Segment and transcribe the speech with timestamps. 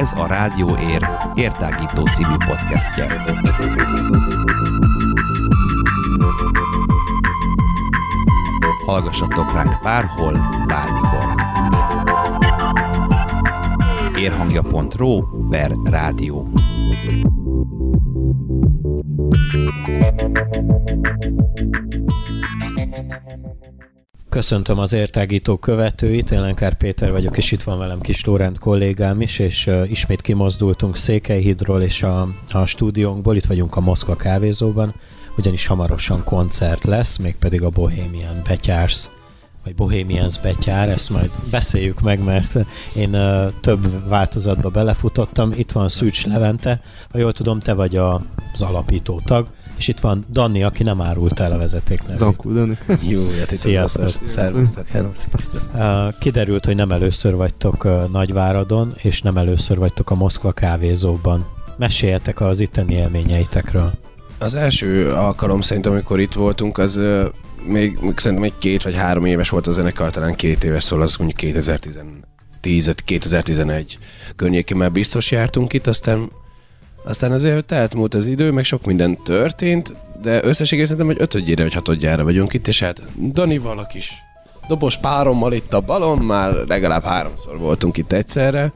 [0.00, 3.22] Ez a Rádió Ér értágító című podcastje.
[8.86, 10.32] Hallgassatok ránk bárhol,
[10.66, 11.34] bármikor.
[14.16, 15.20] Érhangja.ro
[15.50, 16.52] per rádió.
[24.30, 29.20] Köszöntöm az értágító követőit, én Lenkár Péter vagyok, és itt van velem kis Lórend kollégám
[29.20, 34.94] is, és ismét kimozdultunk Székelyhídról és a, a stúdiónkból, itt vagyunk a Moszkva kávézóban,
[35.36, 39.08] ugyanis hamarosan koncert lesz, mégpedig a Bohemian Betyárs
[39.64, 45.52] vagy Bohemians betyár, ezt majd beszéljük meg, mert én uh, több változatba belefutottam.
[45.56, 46.80] Itt van Szűcs Levente,
[47.12, 48.22] ha jól tudom, te vagy a,
[48.52, 49.48] az alapító tag,
[49.80, 52.18] és itt van Danni, aki nem árult el a vezeték nevét.
[52.18, 52.78] Dankú, Dani.
[53.08, 54.10] Jó, hát itt Sziasztok.
[54.22, 55.62] Szervusztok, hello, sziasztok.
[55.74, 61.46] Uh, kiderült, hogy nem először vagytok uh, Nagyváradon, és nem először vagytok a Moszkva kávézóban.
[61.76, 63.92] Meséljetek az itteni élményeitekről.
[64.38, 67.24] Az első alkalom szerintem, amikor itt voltunk, az uh,
[67.66, 71.04] még, még szerintem egy két vagy három éves volt a zenekar, talán két éves, szóval
[71.04, 73.98] az mondjuk 2010 2011
[74.36, 76.30] környékén már biztos jártunk itt, aztán
[77.04, 81.74] aztán azért elmúlt az idő, meg sok minden történt, de összességében szerintem, hogy ötödjére vagy
[81.74, 84.12] hatodjára vagyunk itt, és hát Danival a kis
[84.68, 88.72] dobos párommal itt a balon, már legalább háromszor voltunk itt egyszerre,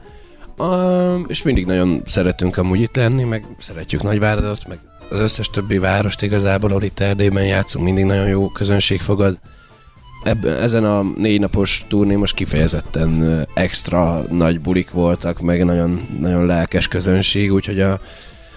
[0.57, 4.79] um, és mindig nagyon szeretünk amúgy itt lenni, meg szeretjük Nagyváradot, meg
[5.09, 9.37] az összes többi várost igazából, ahol itt Erdélyben játszunk, mindig nagyon jó közönség fogad.
[10.25, 16.45] Ebben, ezen a négy napos turné most kifejezetten extra nagy bulik voltak, meg nagyon, nagyon
[16.45, 17.99] lelkes közönség, úgyhogy a,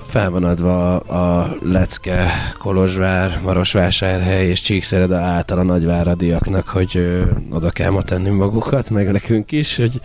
[0.02, 2.26] fel van adva a Lecke,
[2.58, 9.12] Kolozsvár, Marosvásárhely és Csíkszereda által a nagyváradiaknak, hogy ö, oda kell ma tenni magukat, meg
[9.12, 10.00] nekünk is, hogy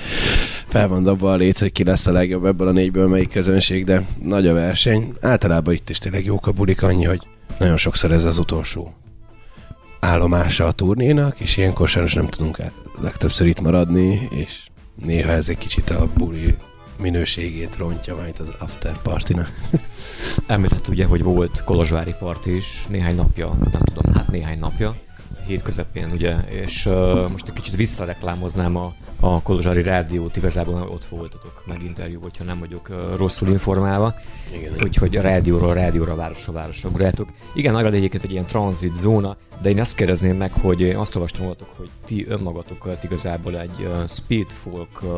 [0.68, 3.86] fel van dobva a léc, hogy ki lesz a legjobb ebből a négyből melyik közönség,
[3.86, 5.14] de nagy a verseny.
[5.22, 7.22] Általában itt is tényleg jók a bulik, annyi, hogy
[7.60, 8.94] nagyon sokszor ez az utolsó
[10.04, 12.58] állomása a turnénak, és ilyenkor sajnos nem tudunk
[13.02, 16.56] legtöbbször itt maradni, és néha ez egy kicsit a buli
[16.98, 19.50] minőségét rontja majd az after partinak.
[20.48, 24.96] Említett ugye, hogy volt Kolozsvári part is néhány napja, nem tudom, hát néhány napja,
[25.46, 31.06] hét közepén, ugye, és uh, most egy kicsit visszareklámoznám a, a Kolozsvári Rádiót, igazából ott
[31.06, 34.16] voltatok meg interjú, hogyha nem vagyok uh, rosszul informálva.
[34.54, 37.30] Igen, Úgyhogy a rádióról, rádióra, városra, városra ugráltok.
[37.54, 41.16] Igen, nagyon egyébként egy ilyen tranzit zóna, de én azt kérdezném meg, hogy én azt
[41.16, 45.12] olvastam voltatok, hogy ti önmagatokat igazából egy uh, speed folk, uh,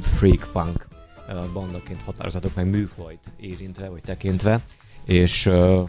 [0.00, 0.86] freak punk
[1.28, 4.60] uh, bandaként határozatok meg műfajt érintve vagy tekintve,
[5.04, 5.88] és uh,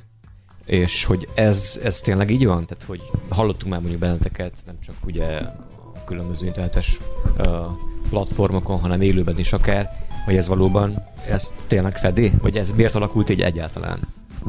[0.68, 2.66] és hogy ez, ez tényleg így van?
[2.66, 5.26] Tehát, hogy hallottunk már mondjuk benneteket, nem csak ugye
[5.96, 7.00] a különböző internetes
[7.38, 7.46] uh,
[8.10, 9.90] platformokon, hanem élőben is akár,
[10.26, 12.32] hogy ez valóban ezt tényleg fedi?
[12.42, 14.00] Vagy ez miért alakult így egyáltalán?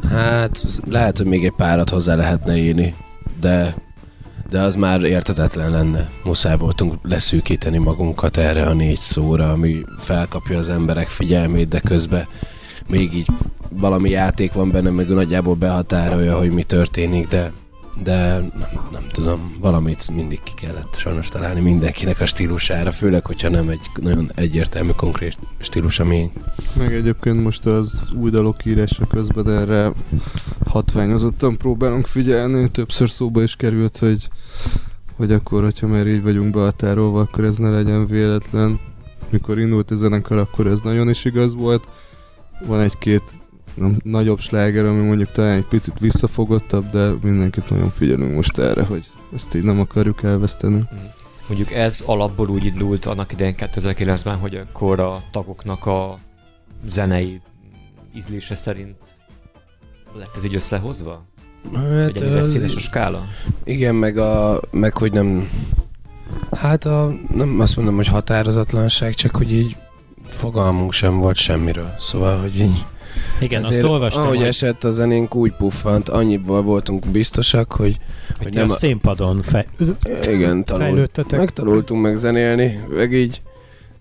[0.09, 2.95] Hát lehet, hogy még egy párat hozzá lehetne írni,
[3.39, 3.75] de,
[4.49, 6.09] de az már értetetlen lenne.
[6.23, 12.27] Muszáj voltunk leszűkíteni magunkat erre a négy szóra, ami felkapja az emberek figyelmét, de közben
[12.87, 13.27] még így
[13.69, 17.51] valami játék van benne, meg nagyjából behatárolja, hogy mi történik, de
[18.03, 18.51] de nem,
[18.91, 23.89] nem tudom, valamit mindig ki kellett sajnos találni mindenkinek a stílusára, főleg, hogyha nem egy
[24.01, 26.31] nagyon egyértelmű, konkrét stílus, ami
[26.77, 29.91] Meg egyébként most az új dalok írása közben erre
[30.67, 32.67] hatványozottan próbálunk figyelni.
[32.67, 34.29] Többször szóba is került, hogy,
[35.17, 38.79] hogy akkor, hogyha már így vagyunk behatárolva, akkor ez ne legyen véletlen.
[39.29, 41.87] Mikor indult a zenekar, akkor ez nagyon is igaz volt.
[42.65, 43.33] Van egy-két
[43.79, 48.83] nem, nagyobb sláger, ami mondjuk talán egy picit visszafogottabb, de mindenkit nagyon figyelünk most erre,
[48.83, 50.83] hogy ezt így nem akarjuk elveszteni.
[51.47, 56.17] Mondjuk ez alapból úgy indult annak idején 2009-ben, hogy akkor a tagoknak a
[56.85, 57.41] zenei
[58.15, 58.97] ízlése szerint
[60.13, 61.25] lett ez így összehozva?
[61.73, 63.25] hát, egy színes a skála?
[63.63, 65.49] Igen, meg, a, meg hogy nem...
[66.51, 69.77] Hát a, nem azt mondom, hogy határozatlanság, csak hogy így
[70.27, 71.95] fogalmunk sem volt semmiről.
[71.99, 72.85] Szóval, hogy így...
[73.39, 77.97] Igen, Ezért, azt olvastam, ahogy hogy, esett a zenénk, úgy puffant, annyiból voltunk biztosak, hogy,
[78.27, 79.67] hogy hogy nem a- színpadon fej...
[80.33, 81.39] igen, tanult, fejlődtetek.
[81.39, 83.41] megtanultunk meg zenélni, meg így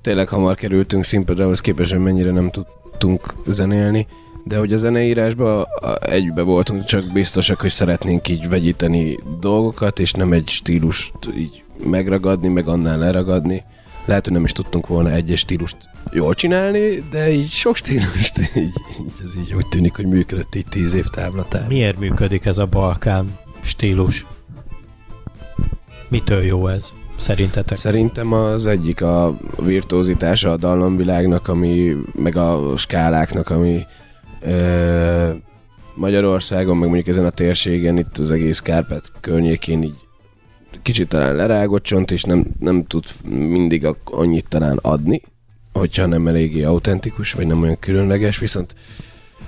[0.01, 4.07] tényleg hamar kerültünk színpadra, ahhoz képest, hogy mennyire nem tudtunk zenélni,
[4.45, 5.67] de hogy a zeneírásban
[6.01, 12.49] egybe voltunk csak biztosak, hogy szeretnénk így vegyíteni dolgokat, és nem egy stílust így megragadni,
[12.49, 13.65] meg annál leragadni.
[14.09, 15.77] Lehet, hogy nem is tudtunk volna egyes stílust
[16.13, 20.67] jól csinálni, de így sok stílust, így, így ez így úgy tűnik, hogy működött így
[20.67, 21.67] tíz év táblatán.
[21.69, 24.27] Miért működik ez a Balkán stílus?
[26.09, 26.95] Mitől jó ez?
[27.17, 27.79] Szerintetek?
[27.79, 33.87] Szerintem az egyik a virtuózitása a dallamvilágnak, ami, meg a skáláknak, ami
[34.41, 35.31] ö,
[35.95, 40.08] Magyarországon, meg mondjuk ezen a térségen, itt az egész Kárpát környékén így
[40.83, 45.23] kicsit talán lerágott csont, és nem, nem tud mindig a, annyit talán adni,
[45.73, 48.75] hogyha nem eléggé autentikus, vagy nem olyan különleges, viszont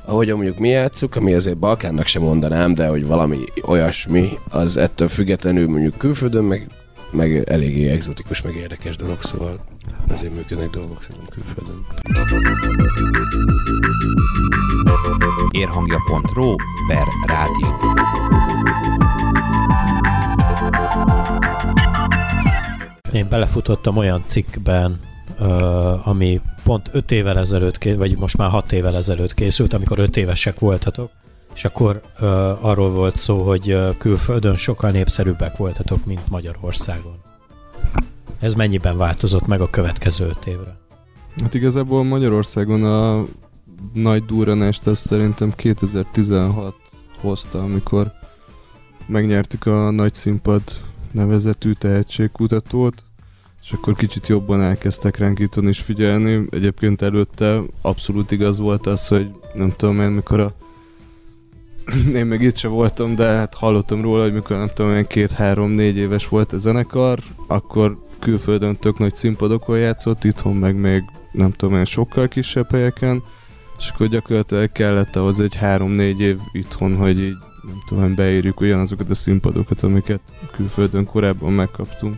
[0.04, 5.08] ahogy mondjuk mi játszuk, ami azért Balkánnak sem mondanám, de hogy valami olyasmi, az ettől
[5.08, 6.68] függetlenül mondjuk külföldön, meg,
[7.10, 9.60] meg eléggé egzotikus, meg érdekes dolog, szóval
[10.08, 11.86] azért működnek dolgok szerintem külföldön.
[15.50, 16.54] Érhangja.ro
[16.88, 18.29] per rádió.
[23.12, 25.00] Én belefutottam olyan cikkben,
[26.04, 30.58] ami pont 5 évvel ezelőtt, vagy most már 6 évvel ezelőtt készült, amikor 5 évesek
[30.58, 31.10] voltatok,
[31.54, 32.02] és akkor
[32.60, 37.18] arról volt szó, hogy külföldön sokkal népszerűbbek voltatok, mint Magyarországon.
[38.40, 40.78] Ez mennyiben változott meg a következő 5 évre?
[41.42, 43.24] Hát igazából Magyarországon a
[43.92, 46.74] nagy durranást azt szerintem 2016
[47.20, 48.12] hozta, amikor
[49.06, 50.62] megnyertük a nagy színpad
[51.12, 53.04] nevezetű tehetségkutatót,
[53.62, 56.46] és akkor kicsit jobban elkezdtek ránk itthon is figyelni.
[56.50, 60.54] Egyébként előtte abszolút igaz volt az, hogy nem tudom én, mikor a
[62.14, 65.96] én meg itt sem voltam, de hát hallottam róla, hogy mikor nem tudom én két-három-négy
[65.96, 71.02] éves volt a zenekar, akkor külföldön tök nagy színpadokon játszott, itthon meg még
[71.32, 73.22] nem tudom én sokkal kisebb helyeken,
[73.78, 79.10] és akkor gyakorlatilag kellett ahhoz egy három-négy év itthon, hogy így nem tudom, beírjuk ugyanazokat
[79.10, 80.20] a színpadokat, amiket
[80.52, 82.16] külföldön korábban megkaptunk.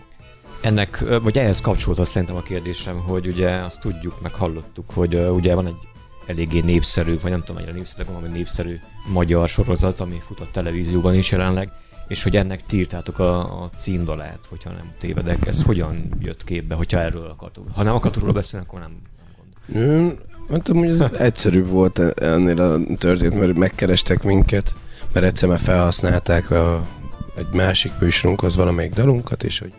[0.60, 5.54] Ennek, vagy ehhez kapcsolódott szerintem a kérdésem, hogy ugye azt tudjuk, meg hallottuk, hogy ugye
[5.54, 5.78] van egy
[6.26, 8.78] eléggé népszerű, vagy nem tudom, mennyire népszerű, de valami népszerű
[9.12, 11.70] magyar sorozat, ami fut a televízióban is jelenleg,
[12.08, 15.46] és hogy ennek tírtátok a, a címdalát, hogyha nem tévedek.
[15.46, 17.64] Ez hogyan jött képbe, hogyha erről akartok?
[17.74, 20.18] Ha nem akartok róla beszélni, akkor nem, nem gond.
[20.48, 24.74] Nem tudom, hogy ez egyszerűbb volt ennél a történet, mert megkerestek minket,
[25.12, 26.86] mert egyszer már felhasználták a,
[27.36, 29.72] egy másik műsorunkhoz valamelyik dalunkat, és hogy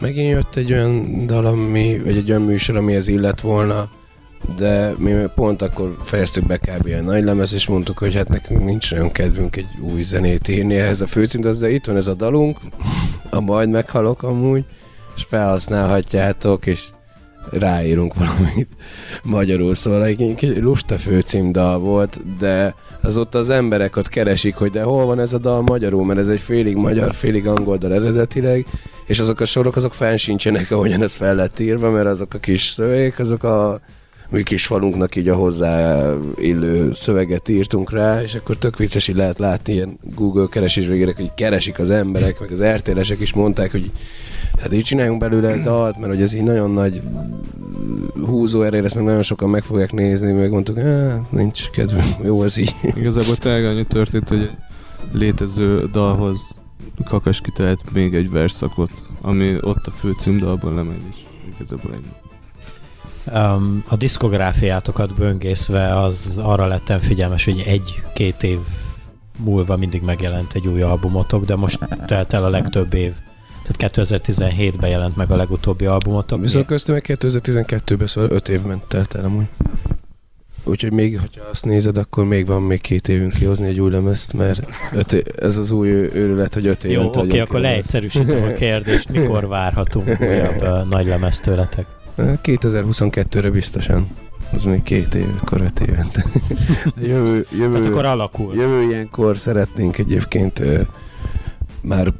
[0.00, 3.90] megint jött egy olyan dal, ami, vagy egy olyan műsor, amihez illet volna,
[4.56, 6.88] de mi pont akkor fejeztük be kb.
[6.98, 10.76] a nagy lemez, és mondtuk, hogy hát nekünk nincs nagyon kedvünk egy új zenét írni
[10.76, 12.58] ehhez a főcímhez, de itt van ez a dalunk,
[13.30, 14.64] a majd meghalok amúgy,
[15.16, 16.84] és felhasználhatjátok, és
[17.50, 18.68] ráírunk valamit
[19.22, 25.06] magyarul, szóval egy, lusta főcímdal volt, de azóta az emberek ott keresik, hogy de hol
[25.06, 28.66] van ez a dal magyarul, mert ez egy félig magyar, félig angol dal eredetileg,
[29.06, 32.38] és azok a sorok azok fenn sincsenek, ahogyan ez fel lett írva, mert azok a
[32.38, 33.80] kis szövegek, azok a
[34.32, 36.06] mi kis falunknak így a hozzá
[36.36, 41.12] illő szöveget írtunk rá, és akkor tök vicces, hogy lehet látni ilyen Google keresés végére,
[41.16, 43.90] hogy keresik az emberek, meg az RTL-esek is mondták, hogy
[44.60, 47.02] hát így csináljunk belőle egy dalt, mert hogy ez így nagyon nagy
[48.26, 52.42] húzó erejére, ezt meg nagyon sokan meg fogják nézni, meg mondtuk, hát nincs kedvünk, jó
[52.42, 52.74] ez így.
[52.94, 54.50] Igazából tényleg annyi történt, hogy
[55.12, 56.60] létező dalhoz
[57.04, 58.90] Kakas kitalált még egy verszakot,
[59.20, 61.26] ami ott a főcímdalban lemegy is.
[61.54, 62.21] Igazából ennyi.
[63.26, 68.58] Um, a diszkográfiátokat böngészve az arra lettem figyelmes, hogy egy-két év
[69.38, 73.12] múlva mindig megjelent egy új albumotok, de most telt el a legtöbb év.
[73.62, 76.40] Tehát 2017-ben jelent meg a legutóbbi albumotok.
[76.40, 79.46] Viszont köztem meg 2012-ben, szóval 5 év ment telt el amúgy.
[80.64, 84.32] Úgyhogy még, hogyha azt nézed, akkor még van még két évünk kihozni egy új lemezt,
[84.32, 84.62] mert
[84.92, 87.92] öt é- ez az új őrület, hogy öt Jó, évente oké, adjunk akkor lemezt.
[87.92, 89.08] leegyszerűsítem a kérdést.
[89.08, 91.86] Mikor várhatunk újabb nagy lemez tőletek?
[92.24, 94.06] 2022-re biztosan.
[94.52, 96.24] Az még két év, akkor öt évente.
[97.00, 98.54] jövő, jövő, Tehát akkor alakul.
[98.54, 100.80] jövő ilyenkor szeretnénk egyébként ö,
[101.82, 102.12] már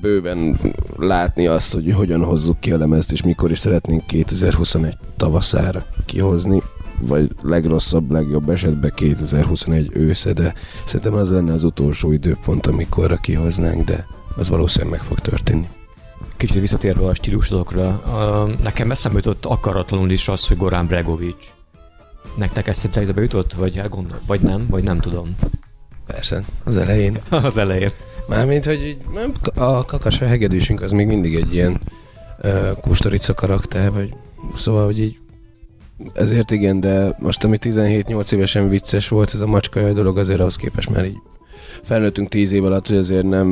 [0.00, 0.58] bőven
[0.96, 6.62] látni azt, hogy hogyan hozzuk ki a lemezt, és mikor is szeretnénk 2021 tavaszára kihozni,
[7.06, 10.54] vagy legrosszabb, legjobb esetben 2021 ősze, de
[10.84, 14.06] szerintem az lenne az utolsó időpont, amikorra kihoznánk, de
[14.36, 15.68] az valószínűleg meg fog történni.
[16.38, 18.02] Kicsit visszatérve a stílusodokra,
[18.62, 21.46] nekem eszembe jutott akaratlanul is az, hogy Gorán Bregovics.
[22.36, 25.36] Nektek ezt ide jutott, vagy elgondol, vagy nem, vagy nem tudom.
[26.06, 27.18] Persze, az elején.
[27.30, 27.90] Az elején.
[28.28, 28.98] Mármint, hogy
[29.54, 31.80] a kakas a hegedűsünk az még mindig egy ilyen
[32.42, 34.14] uh, kustorica karakter, vagy
[34.54, 35.18] szóval, hogy így
[36.14, 40.56] ezért igen, de most ami 17-8 évesen vicces volt ez a macskajaj dolog, azért ahhoz
[40.56, 41.18] képest már így
[41.82, 43.48] felnőttünk 10 év alatt, hogy azért nem,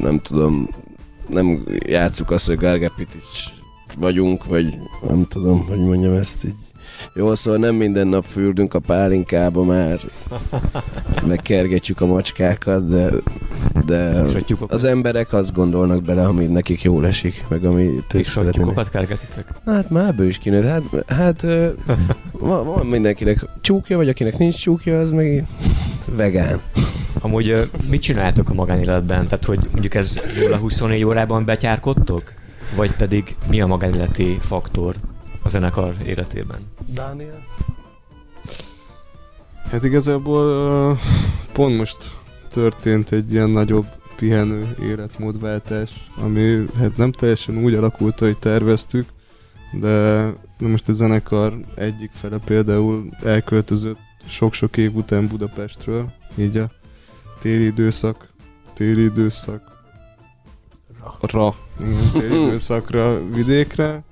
[0.00, 0.68] nem tudom,
[1.30, 3.52] nem játsszuk azt, hogy Gargapitics
[3.98, 6.54] vagyunk, vagy nem tudom, hogy mondjam ezt így.
[7.14, 10.00] Jó, szóval nem minden nap fürdünk a pálinkába már,
[11.28, 13.10] meg kergetjük a macskákat, de
[13.86, 14.24] de
[14.68, 18.90] az emberek azt gondolnak bele, ami nekik jól esik, meg ami ők és a tyúkokat
[18.90, 19.46] kergetitek.
[19.66, 20.64] Hát már ebből is kinőtt.
[20.64, 21.42] Hát, hát
[22.32, 25.46] van, van mindenkinek csúkja, vagy akinek nincs csúkja, az meg
[26.16, 26.60] vegán.
[27.20, 29.24] Amúgy mit csináltok a magánéletben?
[29.24, 32.32] Tehát, hogy mondjuk ez 0-24 órában betyárkodtok?
[32.76, 34.94] Vagy pedig mi a magánéleti faktor
[35.42, 36.58] a zenekar életében?
[36.94, 37.42] Dániel?
[39.70, 40.98] Hát igazából
[41.52, 42.10] pont most
[42.50, 43.86] történt egy ilyen nagyobb
[44.16, 49.08] pihenő életmódváltás, ami hát nem teljesen úgy alakult, hogy terveztük,
[49.72, 50.24] de
[50.60, 56.70] de most a zenekar egyik fele például elköltözött sok-sok év után Budapestről, így a
[57.40, 58.28] téli időszak,
[58.74, 59.70] téli időszak,
[61.20, 64.02] ra, igen, téli időszakra vidékre,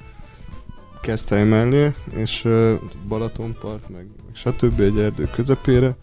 [1.02, 2.74] Keszthely mellé, és uh,
[3.08, 4.80] Balatonpart, meg, meg stb.
[4.80, 5.96] egy erdő közepére,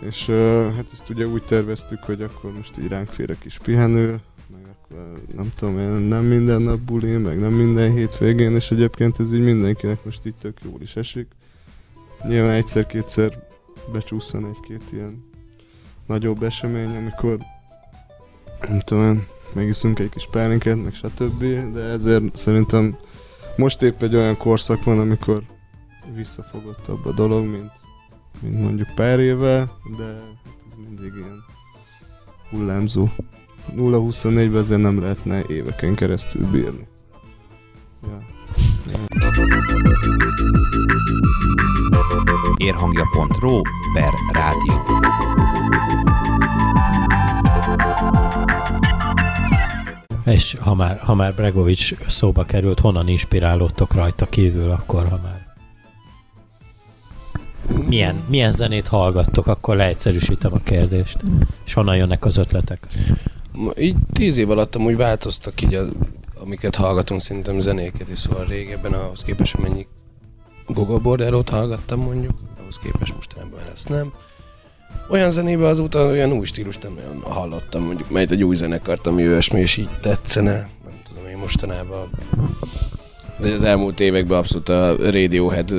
[0.00, 3.58] és uh, hát ezt ugye úgy terveztük, hogy akkor most így ránk fér egy kis
[3.58, 4.20] pihenő,
[4.52, 9.20] meg akkor nem tudom én, nem minden nap buli, meg nem minden hétvégén, és egyébként
[9.20, 11.26] ez így mindenkinek most így tök jól is esik.
[12.26, 13.46] Nyilván egyszer-kétszer
[13.92, 15.27] becsúszan egy-két ilyen
[16.08, 17.38] nagyobb esemény, amikor
[18.68, 21.44] nem tudom megiszunk egy kis pálinkát, meg stb.
[21.72, 22.96] De ezért szerintem
[23.56, 25.42] most épp egy olyan korszak van, amikor
[26.14, 27.72] visszafogottabb a dolog, mint,
[28.40, 30.36] mint mondjuk pár éve, de hát
[30.70, 31.44] ez mindig ilyen
[32.50, 33.08] hullámzó.
[33.76, 36.86] 0-24-ben ezért nem lehetne éveken keresztül bírni.
[38.02, 38.26] Ja.
[42.56, 43.60] Érhangja.ro
[43.94, 45.07] per rádió.
[50.30, 55.46] És ha már, ha már Bregovics szóba került, honnan inspirálódtok rajta kívül, akkor ha már
[57.86, 61.16] milyen, milyen zenét hallgattok, akkor leegyszerűsítem a kérdést.
[61.66, 62.88] És honnan jönnek az ötletek?
[63.78, 65.84] Így tíz év alatt amúgy változtak így, a,
[66.40, 69.86] amiket hallgatunk szerintem zenéket, és szóval régebben ahhoz képest, hogy mennyi
[70.66, 74.12] Google Bordelót hallgattam mondjuk, ahhoz képest mostanában ezt nem.
[75.10, 79.26] Olyan zenébe azóta olyan új stílust nem nagyon hallottam, mondjuk mert egy új zenekart, ami
[79.26, 80.68] olyasmi, és így tetszene.
[80.84, 82.10] Nem tudom, én mostanában
[83.40, 85.74] az elmúlt években abszolút a Radiohead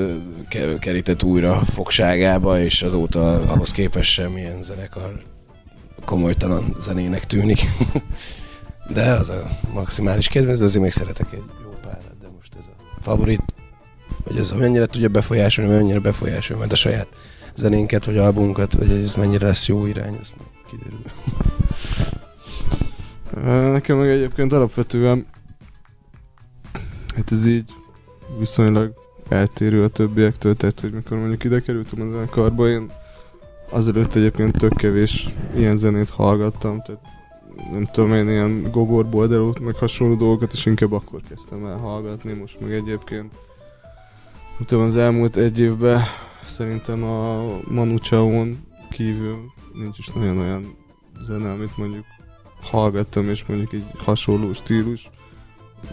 [0.80, 5.22] kerített újra fogságába, és azóta ahhoz képest semmilyen zenekar
[6.06, 7.60] komolytalan zenének tűnik.
[8.94, 13.02] de az a maximális kedvenc, azért még szeretek egy jó párat, de most ez a
[13.02, 13.44] favorit,
[14.30, 17.08] hogy ez mennyire tudja befolyásolni, mennyire befolyásolja majd a saját
[17.56, 20.32] zenénket, vagy albunkat, vagy ez mennyire lesz jó irány, ez
[20.70, 21.02] kiderül.
[23.72, 25.26] Nekem meg egyébként alapvetően
[27.16, 27.72] hát ez így
[28.40, 28.94] viszonylag
[29.30, 32.92] eltérő a többiektől, tehát hogy mikor mondjuk ide kerültem a zenekarba, én
[33.70, 37.02] azelőtt egyébként tök kevés ilyen zenét hallgattam, tehát
[37.72, 42.34] nem tudom én ilyen Gogor Bolderót, meg hasonló dolgokat, és inkább akkor kezdtem el hallgatni,
[42.34, 43.32] most meg egyébként
[44.66, 46.02] tudom, az elmúlt egy évben
[46.46, 50.76] szerintem a Manu Chao-on kívül nincs is nagyon olyan
[51.26, 52.06] zene, amit mondjuk
[52.62, 55.10] hallgattam, és mondjuk egy hasonló stílus.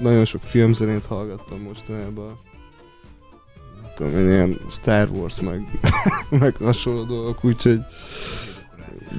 [0.01, 2.39] Nagyon sok filmzenét hallgattam mostanában.
[3.83, 5.61] Nem tudom, én ilyen Star Wars, meg,
[6.41, 7.81] meg hasonló dolgok, úgyhogy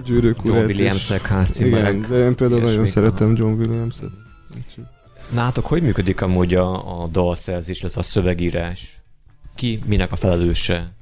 [0.06, 0.58] gyűrűk John.
[0.58, 4.10] Williams-ek, Hans Igen, de én például nagyon szeretem John Williams-et.
[5.30, 8.97] Nátok hogy működik amúgy a, a dalszerzés, ez a szövegírás?
[9.58, 10.94] Ki minek a felelőse?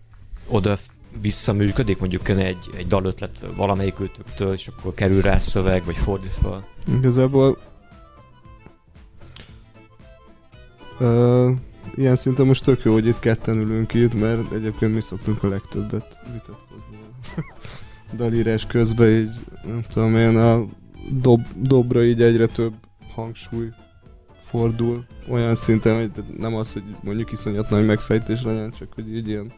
[0.47, 0.77] Oda
[1.21, 6.63] visszaműködik, mondjuk egy, egy dalötlet valamelyik őtöktől, és akkor kerül rá szöveg, vagy fordítva?
[6.97, 7.57] Igazából
[10.99, 11.51] uh,
[11.95, 15.47] ilyen szinten most tök jó, hogy itt ketten ülünk itt, mert egyébként mi szoktunk a
[15.47, 16.97] legtöbbet vitatkozni.
[18.17, 19.33] Dalírás közben így,
[19.65, 20.65] nem tudom én, a
[21.09, 22.73] dob, dobra így egyre több
[23.13, 23.69] hangsúly
[24.49, 25.05] fordul.
[25.29, 29.51] Olyan szinten, hogy nem az, hogy mondjuk iszonyat nagy megfejtés legyen, csak hogy így ilyen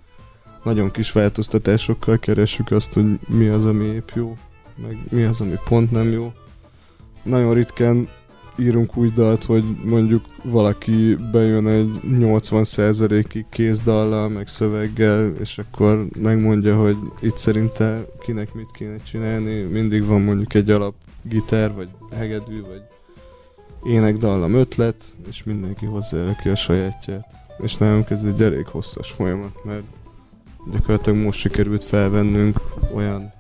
[0.64, 4.38] nagyon kis változtatásokkal keressük azt, hogy mi az, ami épp jó,
[4.82, 6.34] meg mi az, ami pont nem jó
[7.28, 8.08] nagyon ritkán
[8.60, 16.76] írunk úgy dalt, hogy mondjuk valaki bejön egy 80%-ig kézdallal, meg szöveggel, és akkor megmondja,
[16.76, 19.62] hogy itt szerinte kinek mit kéne csinálni.
[19.62, 22.82] Mindig van mondjuk egy alap gitár, vagy hegedű, vagy
[23.88, 27.26] énekdallam ötlet, és mindenki hozzárakja a sajátját.
[27.62, 29.84] És nálunk ez egy elég hosszas folyamat, mert
[30.72, 32.60] gyakorlatilag most sikerült felvennünk
[32.94, 33.32] olyan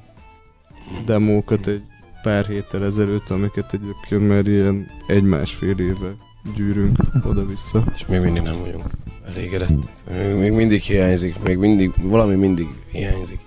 [1.05, 1.81] demókat egy
[2.23, 6.15] pár héttel ezelőtt, amiket egyébként már ilyen egy-másfél éve
[6.55, 7.83] gyűrünk oda-vissza.
[7.95, 8.85] És még mindig nem vagyunk
[9.27, 9.89] elégedettek.
[10.11, 13.39] Még, még mindig hiányzik, még mindig, valami mindig hiányzik.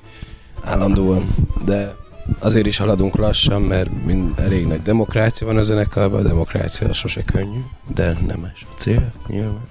[0.65, 1.27] Állandóan.
[1.65, 1.97] De
[2.39, 7.23] azért is haladunk lassan, mert mind elég nagy demokrácia van a zenekarban, a demokrácia sose
[7.23, 7.61] könnyű,
[7.95, 9.69] de nem ez a cél, nyilván.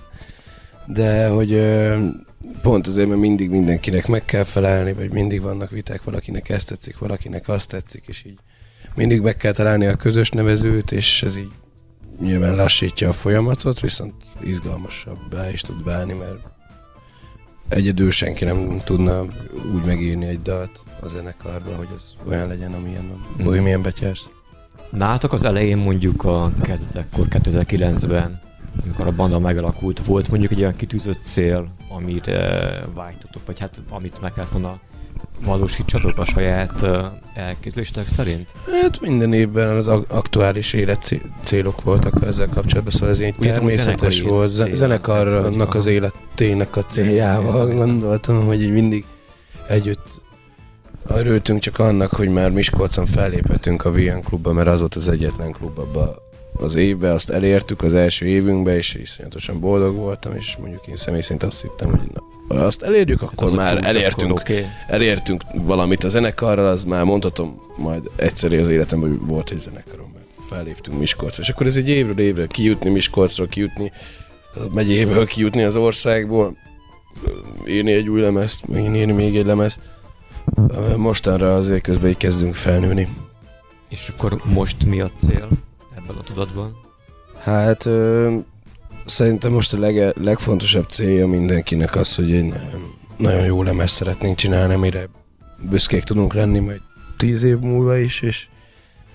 [0.85, 1.61] De hogy
[2.61, 6.97] pont azért, mert mindig mindenkinek meg kell felelni, vagy mindig vannak viták, valakinek ezt tetszik,
[6.97, 8.39] valakinek azt tetszik, és így
[8.95, 11.51] mindig meg kell találni a közös nevezőt, és ez így
[12.19, 16.37] nyilván lassítja a folyamatot, viszont izgalmasabbá is tud válni, mert
[17.69, 19.25] egyedül senki nem tudna
[19.73, 24.29] úgy megírni egy dalt a zenekarba, hogy az olyan legyen, amilyen a Bohemian Betyársz.
[24.89, 28.41] Nálatok az elején mondjuk a kezdetekkor 2009-ben,
[28.83, 34.21] amikor a banda megalakult, volt mondjuk egy olyan kitűzött cél, amire vágytatok, vagy hát amit
[34.21, 34.79] meg kellett volna
[35.45, 36.85] valósítsatok a saját
[37.33, 38.53] elképzeléstek szerint?
[38.81, 43.53] Hát minden évben az ak- aktuális élet célok voltak ezzel kapcsolatban, szóval ez így tudom,
[43.53, 44.53] természetes volt.
[44.53, 49.05] cél, Ze- Zenekarnak tehát, az életének a céljával Értem, gondoltam, hogy így mindig
[49.67, 50.21] együtt
[51.07, 55.51] örültünk csak annak, hogy már Miskolcon felléphetünk a VN klubba, mert az volt az egyetlen
[55.51, 56.15] klub abban
[56.53, 61.21] az évben, azt elértük az első évünkben, és iszonyatosan boldog voltam, és mondjuk én személy
[61.21, 62.21] szerint azt hittem, hogy na,
[62.57, 64.65] azt elérjük, akkor Az már elértünk akkor Okay.
[64.87, 70.11] elértünk valamit a zenekarral, az már mondhatom majd egyszerű az életemben, hogy volt egy zenekarom,
[70.13, 71.43] mert felléptünk Miskolcra.
[71.43, 73.91] És akkor ez egy évről évre kijutni Miskolcról, kijutni
[74.55, 76.57] a megyéből, kijutni az országból,
[77.67, 79.79] írni egy új lemezt, megint írni még egy lemezt.
[80.95, 83.07] Mostanra azért közben így kezdünk felnőni.
[83.89, 85.47] És akkor most mi a cél
[85.97, 86.77] ebben a tudatban?
[87.37, 87.89] Hát
[89.09, 92.53] szerintem most a lege, legfontosabb célja mindenkinek az, hogy egy
[93.17, 95.09] nagyon, jó lemez szeretnénk csinálni, amire
[95.69, 96.81] büszkék tudunk lenni majd
[97.17, 98.47] tíz év múlva is, és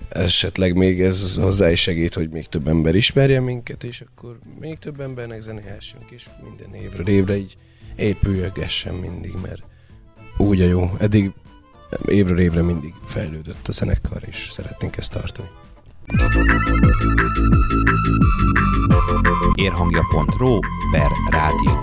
[0.09, 4.77] esetleg még ez hozzá is segít, hogy még több ember ismerje minket, és akkor még
[4.77, 7.57] több embernek zenélhessünk, és minden évről évre így
[7.95, 9.63] épüljögessen mindig, mert
[10.37, 10.91] úgy a jó.
[10.99, 11.31] Eddig
[12.05, 15.49] évről évre mindig fejlődött a zenekar, és szeretnénk ezt tartani.
[19.53, 20.59] Érhangja.ro
[20.91, 21.79] per rádió.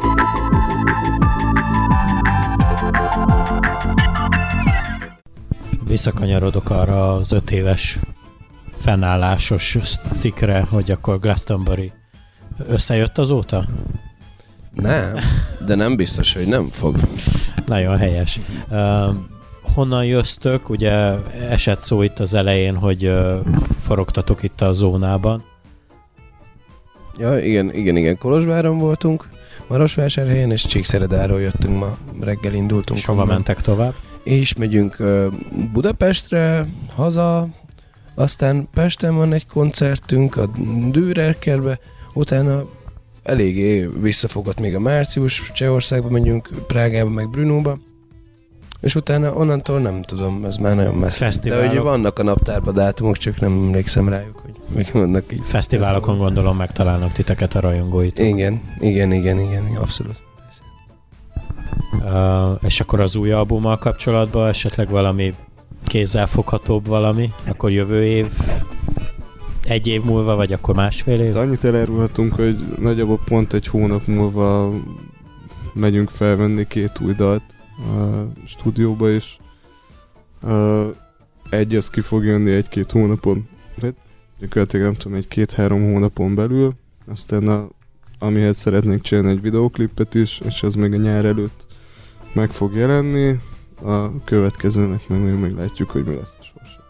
[5.84, 7.98] Visszakanyarodok arra az öt éves
[8.74, 9.78] fennállásos
[10.10, 11.92] cikkre, hogy akkor Glastonbury
[12.68, 13.64] összejött azóta?
[14.74, 15.14] Nem,
[15.66, 16.96] de nem biztos, hogy nem fog.
[17.66, 18.40] Nagyon helyes.
[18.70, 19.14] Uh,
[19.74, 20.68] honnan jöztök?
[20.68, 20.90] Ugye
[21.48, 23.12] esett szó itt az elején, hogy
[23.80, 25.44] forogtatok itt a zónában.
[27.18, 28.18] Ja, igen, igen, igen.
[28.18, 29.28] Kolozsváron voltunk,
[29.68, 32.98] Marosvásárhelyen, és Csíkszeredáról jöttünk ma, reggel indultunk.
[32.98, 33.94] És hova mentek tovább?
[34.22, 34.96] És megyünk
[35.72, 37.48] Budapestre, haza,
[38.14, 40.50] aztán Pesten van egy koncertünk, a
[40.90, 41.78] Dürerkerbe,
[42.12, 42.64] utána
[43.22, 47.78] eléggé visszafogott még a március, Csehországba megyünk, Prágába, meg Brunóba,
[48.82, 51.24] és utána onnantól nem tudom, ez már nagyon messze.
[51.24, 51.64] Fesztiválok.
[51.64, 55.40] De hogy vannak a naptárban dátumok, csak nem emlékszem rájuk, hogy még vannak így.
[55.42, 58.26] Fesztiválokon gondolom megtalálnak titeket a rajongóitok.
[58.26, 60.22] Igen, igen, igen, igen, abszolút.
[61.92, 65.34] Uh, és akkor az új albummal kapcsolatban esetleg valami
[65.84, 68.26] kézzelfoghatóbb valami, akkor jövő év
[69.64, 71.32] egy év múlva, vagy akkor másfél év?
[71.32, 74.72] De annyit elárulhatunk, hogy nagyjából pont egy hónap múlva
[75.72, 77.42] megyünk felvenni két új dalt
[78.46, 79.36] stúdióba, és
[80.42, 80.86] uh,
[81.50, 83.48] egy az ki fog jönni egy-két hónapon,
[83.82, 83.94] hát
[84.38, 86.74] gyakorlatilag nem tudom, egy-két-három hónapon belül,
[87.06, 87.68] aztán a,
[88.18, 91.66] amihez szeretnénk csinálni egy videoklipet is, és az még a nyár előtt
[92.32, 93.40] meg fog jelenni,
[93.82, 96.84] a következőnek meg még meglátjuk, hogy mi lesz a sorsa.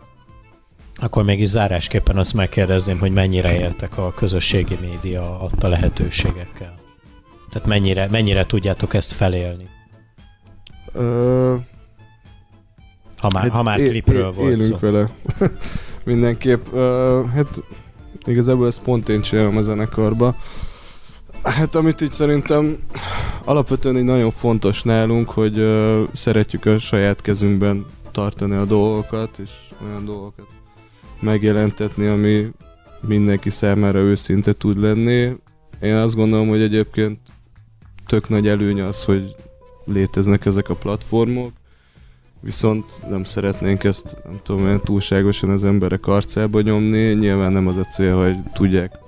[0.94, 6.78] Akkor mégis zárásképpen azt megkérdezném, hogy mennyire éltek a közösségi média adta lehetőségekkel.
[7.50, 9.68] Tehát mennyire, mennyire tudjátok ezt felélni?
[10.94, 11.60] Uh,
[13.16, 14.90] Ha már, ha már klipről é- volt élünk szó.
[14.90, 15.10] vele.
[16.04, 16.72] Mindenképp.
[16.72, 17.62] Uh, hát
[18.24, 20.36] igazából ezt pont én csinálom a zenekarba.
[21.42, 22.76] Hát amit így szerintem
[23.44, 29.50] alapvetően így nagyon fontos nálunk, hogy uh, szeretjük a saját kezünkben tartani a dolgokat, és
[29.86, 30.46] olyan dolgokat
[31.20, 32.50] megjelentetni, ami
[33.00, 35.36] mindenki számára őszinte tud lenni.
[35.82, 37.18] Én azt gondolom, hogy egyébként
[38.06, 39.34] tök nagy előny az, hogy
[39.92, 41.52] léteznek ezek a platformok,
[42.40, 47.12] viszont nem szeretnénk ezt, nem tudom én, túlságosan az emberek arcába nyomni.
[47.12, 48.98] Nyilván nem az a cél, hogy tudják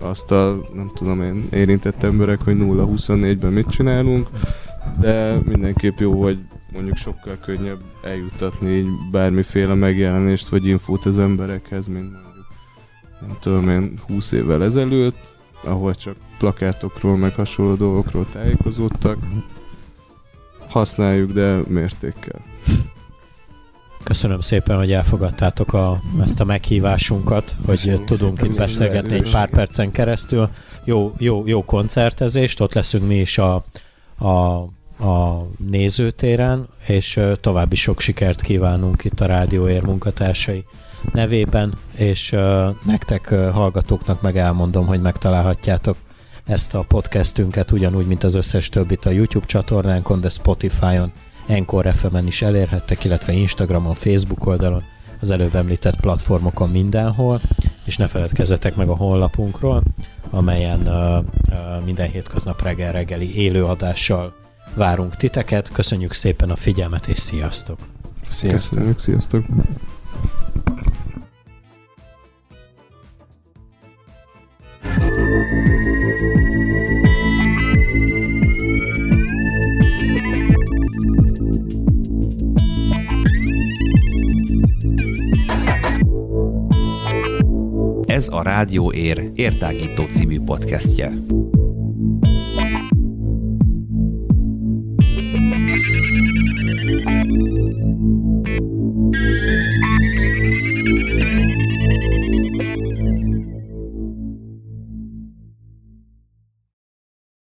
[0.00, 4.28] azt a, nem tudom én, érintett emberek, hogy 0-24-ben mit csinálunk,
[5.00, 6.38] de mindenképp jó, hogy
[6.72, 12.46] mondjuk sokkal könnyebb eljuttatni így bármiféle megjelenést vagy infót az emberekhez, mint mondjuk,
[13.20, 19.18] nem tudom én, 20 évvel ezelőtt, ahol csak plakátokról, meg hasonló dolgokról tájékozódtak.
[20.72, 22.40] Használjuk, de mértékkel.
[24.02, 29.30] Köszönöm szépen, hogy elfogadtátok a, ezt a meghívásunkat, hogy Köszönjük tudunk szépen, itt beszélgetni egy
[29.30, 30.50] pár percen keresztül.
[30.84, 33.64] Jó, jó, jó koncertezést, ott leszünk mi is a,
[34.18, 34.28] a,
[35.06, 40.64] a nézőtéren, és további sok sikert kívánunk itt a Rádióér munkatársai
[41.12, 42.36] nevében, és
[42.84, 45.96] nektek hallgatóknak meg elmondom, hogy megtalálhatjátok
[46.44, 51.12] ezt a podcastünket ugyanúgy, mint az összes többit a YouTube csatornánkon, de Spotify-on,
[51.46, 54.82] Encore FM-en is elérhettek, illetve Instagramon, Facebook oldalon,
[55.20, 57.40] az előbb említett platformokon mindenhol,
[57.84, 59.82] és ne feledkezzetek meg a honlapunkról,
[60.30, 64.34] amelyen uh, uh, minden hétköznap reggel reggeli élőadással
[64.74, 65.72] várunk titeket.
[65.72, 67.78] Köszönjük szépen a figyelmet, és sziasztok!
[68.28, 68.78] Sziasztok.
[68.78, 69.44] Köszönjük, sziasztok!
[88.32, 91.12] A Rádió Ér értágító című podcastje.